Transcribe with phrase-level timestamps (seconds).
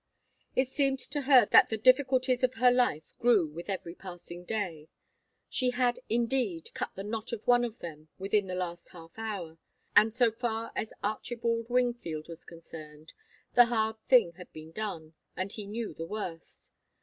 [0.55, 4.89] It seemed to her that the difficulties of her life grew with every passing day.
[5.47, 9.59] She had, indeed, cut the knot of one of them within the last half hour,
[9.95, 13.13] and so far as Archibald Wingfield was concerned,
[13.53, 16.71] the hard thing had been done, and he knew the worst.